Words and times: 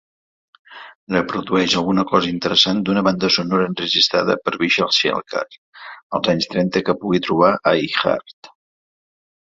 Reprodueix 1.15 1.75
alguna 1.81 2.05
cosa 2.13 2.31
interessant 2.31 2.81
d'una 2.89 3.05
banda 3.09 3.31
sonora 3.37 3.69
enregistrada 3.73 4.39
per 4.47 4.57
Vishal-shekhar 4.65 5.47
als 5.53 6.35
anys 6.37 6.53
trenta 6.55 6.87
que 6.89 7.01
pugui 7.05 7.27
trobar 7.31 7.55
a 7.75 7.81
Iheart 7.87 8.55